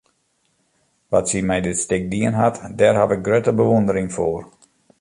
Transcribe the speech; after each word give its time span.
Wat 1.11 1.25
sy 1.31 1.39
mei 1.47 1.61
dit 1.65 1.77
stik 1.83 2.03
dien 2.13 2.33
hat, 2.41 2.55
dêr 2.79 2.95
haw 2.99 3.11
ik 3.15 3.25
grutte 3.25 3.53
bewûndering 3.57 4.09
foar. 4.15 4.43